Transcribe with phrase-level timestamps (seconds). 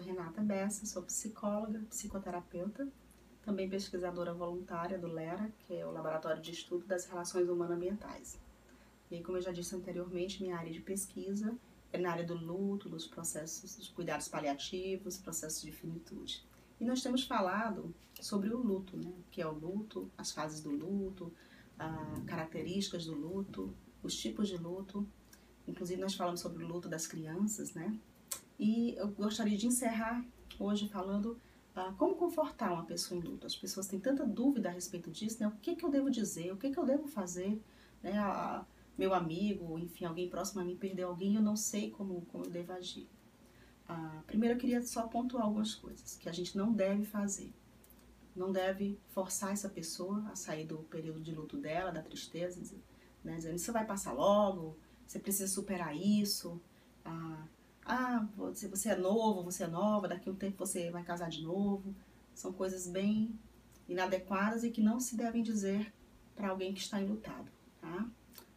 [0.00, 2.88] Renata Bessa, sou psicóloga, psicoterapeuta,
[3.42, 8.38] também pesquisadora voluntária do LERA, que é o Laboratório de Estudo das Relações Humano-Ambientais.
[9.10, 11.54] E como eu já disse anteriormente, minha área de pesquisa
[11.92, 16.42] é na área do luto, dos processos, dos cuidados paliativos, processos de finitude.
[16.80, 19.12] E nós temos falado sobre o luto, né?
[19.30, 21.32] que é o luto, as fases do luto,
[21.78, 25.06] ah, características do luto, os tipos de luto.
[25.66, 27.96] Inclusive nós falamos sobre o luto das crianças, né?
[28.58, 30.24] E eu gostaria de encerrar
[30.58, 31.38] hoje falando
[31.74, 33.46] ah, como confortar uma pessoa em luto.
[33.46, 35.48] As pessoas têm tanta dúvida a respeito disso, né?
[35.48, 36.52] O que, que eu devo dizer?
[36.52, 37.60] O que, que eu devo fazer?
[38.02, 38.18] Né?
[38.18, 38.64] A,
[38.96, 42.50] meu amigo, enfim, alguém próximo a mim perdeu alguém, eu não sei como, como eu
[42.50, 43.08] devo agir.
[43.88, 47.52] Ah, primeiro eu queria só pontuar algumas coisas que a gente não deve fazer.
[48.34, 52.60] Não deve forçar essa pessoa a sair do período de luto dela, da tristeza,
[53.24, 53.36] né?
[53.36, 56.60] dizendo, isso vai passar logo, você precisa superar isso.
[57.04, 57.44] Ah,
[57.84, 61.28] ah, você, você é novo, você é nova, daqui a um tempo você vai casar
[61.28, 61.94] de novo.
[62.34, 63.38] São coisas bem
[63.88, 65.92] inadequadas e que não se devem dizer
[66.34, 68.06] para alguém que está enlutado, tá?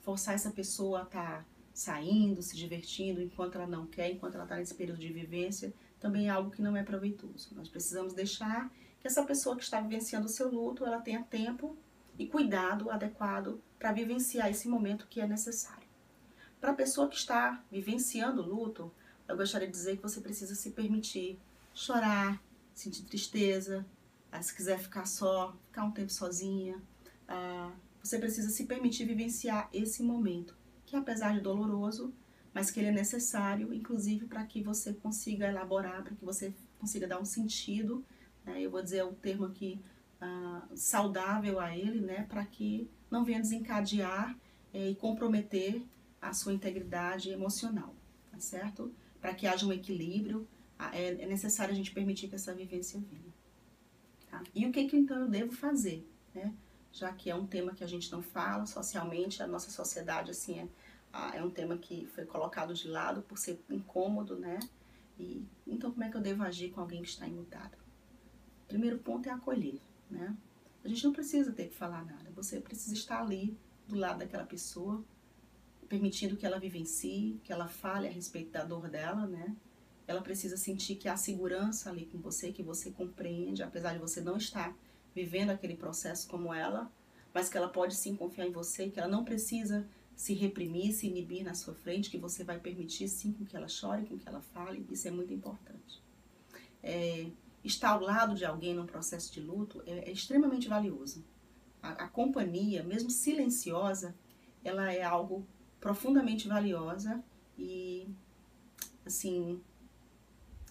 [0.00, 4.44] Forçar essa pessoa a estar tá saindo, se divertindo enquanto ela não quer, enquanto ela
[4.44, 7.54] está nesse período de vivência, também é algo que não é proveitoso.
[7.54, 11.76] Nós precisamos deixar que essa pessoa que está vivenciando o seu luto, ela tenha tempo
[12.18, 15.88] e cuidado adequado para vivenciar esse momento que é necessário.
[16.60, 18.92] Para a pessoa que está vivenciando o luto,
[19.28, 21.38] eu gostaria de dizer que você precisa se permitir
[21.72, 22.42] chorar,
[22.74, 23.84] sentir tristeza,
[24.30, 26.80] ah, se quiser ficar só, ficar um tempo sozinha.
[27.26, 32.12] Ah, você precisa se permitir vivenciar esse momento, que apesar de doloroso,
[32.52, 37.06] mas que ele é necessário, inclusive para que você consiga elaborar, para que você consiga
[37.06, 38.04] dar um sentido,
[38.44, 39.80] né, eu vou dizer o termo aqui,
[40.20, 44.36] ah, saudável a ele, né, para que não venha desencadear
[44.72, 45.82] eh, e comprometer
[46.20, 47.94] a sua integridade emocional,
[48.30, 48.92] tá certo?
[49.24, 50.46] Para que haja um equilíbrio,
[50.92, 53.32] é, é, necessário a gente permitir que essa vivência venha.
[54.30, 54.42] Tá?
[54.54, 56.06] E o que, que então eu devo fazer?
[56.34, 56.52] Né?
[56.92, 60.58] Já que é um tema que a gente não fala socialmente, a nossa sociedade assim
[60.58, 64.58] é, é um tema que foi colocado de lado por ser incômodo, né?
[65.18, 67.78] E, então como é que eu devo agir com alguém que está enlutado?
[68.68, 69.80] Primeiro ponto é acolher,
[70.10, 70.36] né?
[70.84, 73.56] A gente não precisa ter que falar nada, você precisa estar ali
[73.88, 75.02] do lado daquela pessoa,
[75.88, 79.54] permitindo que ela vivencie, que ela fale a respeito da dor dela, né?
[80.06, 84.20] Ela precisa sentir que há segurança ali com você, que você compreende, apesar de você
[84.20, 84.76] não estar
[85.14, 86.90] vivendo aquele processo como ela,
[87.32, 91.06] mas que ela pode sim confiar em você, que ela não precisa se reprimir, se
[91.06, 94.28] inibir na sua frente, que você vai permitir sim com que ela chore, com que
[94.28, 96.02] ela fale, isso é muito importante.
[96.82, 97.26] É,
[97.64, 101.24] estar ao lado de alguém num processo de luto é, é extremamente valioso.
[101.82, 104.14] A, a companhia, mesmo silenciosa,
[104.62, 105.46] ela é algo
[105.84, 107.22] profundamente valiosa
[107.58, 108.08] e,
[109.04, 109.60] assim,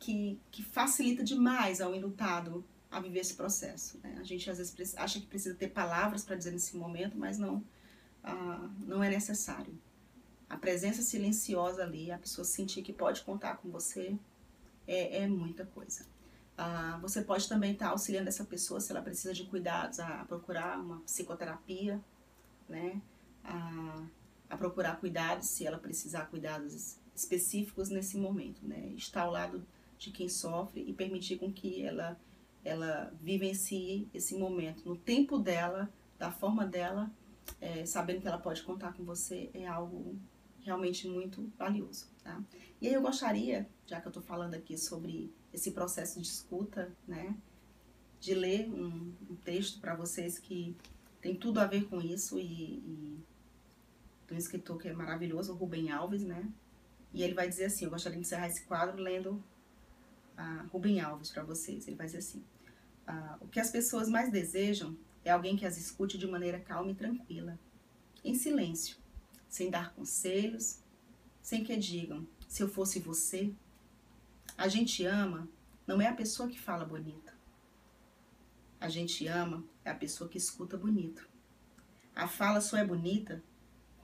[0.00, 4.00] que, que facilita demais ao enlutado a viver esse processo.
[4.02, 4.16] Né?
[4.18, 7.62] A gente às vezes acha que precisa ter palavras para dizer nesse momento, mas não,
[8.24, 9.78] ah, não é necessário.
[10.50, 14.18] A presença silenciosa ali, a pessoa sentir que pode contar com você,
[14.88, 16.04] é, é muita coisa.
[16.58, 20.22] Ah, você pode também estar tá auxiliando essa pessoa se ela precisa de cuidados, a,
[20.22, 22.02] a procurar uma psicoterapia,
[22.68, 23.00] né?
[23.44, 24.04] A,
[24.48, 28.92] a procurar cuidados, se ela precisar cuidados específicos nesse momento, né?
[28.96, 29.66] Estar ao lado
[29.98, 32.18] de quem sofre e permitir com que ela
[32.64, 37.08] ela vivencie esse momento no tempo dela, da forma dela,
[37.60, 40.16] é, sabendo que ela pode contar com você é algo
[40.62, 42.42] realmente muito valioso, tá?
[42.80, 46.92] E aí eu gostaria, já que eu estou falando aqui sobre esse processo de escuta,
[47.06, 47.36] né,
[48.20, 50.76] de ler um, um texto para vocês que
[51.20, 53.18] tem tudo a ver com isso e, e
[54.26, 56.48] do escritor que é maravilhoso, o Rubem Alves, né?
[57.12, 59.42] E ele vai dizer assim, eu gostaria de encerrar esse quadro lendo
[60.36, 61.86] a Rubem Alves para vocês.
[61.86, 62.44] Ele vai dizer assim,
[63.06, 66.90] ah, o que as pessoas mais desejam é alguém que as escute de maneira calma
[66.90, 67.58] e tranquila,
[68.24, 68.96] em silêncio,
[69.48, 70.80] sem dar conselhos,
[71.40, 73.52] sem que digam, se eu fosse você.
[74.58, 75.48] A gente ama
[75.86, 77.32] não é a pessoa que fala bonito.
[78.80, 81.28] A gente ama é a pessoa que escuta bonito.
[82.14, 83.42] A fala só é bonita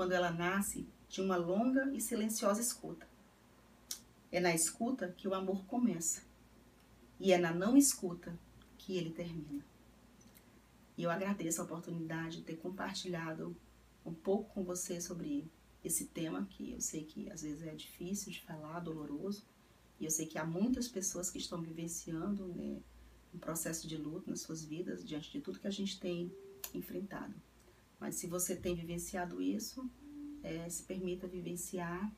[0.00, 3.06] quando ela nasce de uma longa e silenciosa escuta.
[4.32, 6.22] É na escuta que o amor começa,
[7.20, 8.34] e é na não escuta
[8.78, 9.62] que ele termina.
[10.96, 13.54] E eu agradeço a oportunidade de ter compartilhado
[14.02, 15.46] um pouco com você sobre
[15.84, 19.44] esse tema que eu sei que às vezes é difícil de falar, doloroso,
[20.00, 22.80] e eu sei que há muitas pessoas que estão vivenciando né,
[23.34, 26.34] um processo de luto nas suas vidas diante de tudo que a gente tem
[26.72, 27.34] enfrentado.
[28.00, 29.88] Mas se você tem vivenciado isso,
[30.42, 32.10] é, se permita vivenciar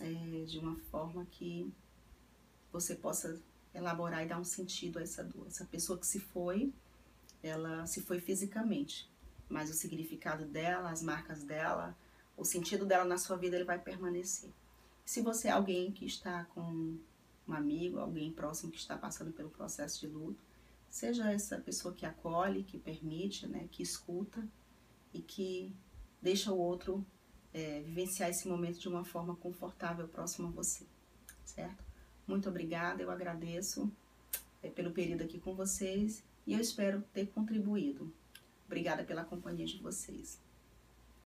[0.00, 1.72] é, de uma forma que
[2.72, 3.40] você possa
[3.72, 5.46] elaborar e dar um sentido a essa dor.
[5.46, 6.72] Essa pessoa que se foi,
[7.42, 9.08] ela se foi fisicamente,
[9.48, 11.96] mas o significado dela, as marcas dela,
[12.36, 14.50] o sentido dela na sua vida, ele vai permanecer.
[15.04, 16.98] Se você é alguém que está com
[17.46, 20.42] um amigo, alguém próximo que está passando pelo processo de luto,
[20.90, 24.46] seja essa pessoa que acolhe, que permite, né, que escuta
[25.12, 25.74] e que
[26.20, 27.04] deixa o outro
[27.52, 30.86] é, vivenciar esse momento de uma forma confortável próximo a você,
[31.44, 31.84] certo?
[32.26, 33.90] Muito obrigada, eu agradeço
[34.62, 38.12] é, pelo período aqui com vocês e eu espero ter contribuído.
[38.66, 40.40] Obrigada pela companhia de vocês.